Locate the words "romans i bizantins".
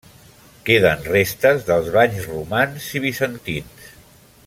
2.33-3.87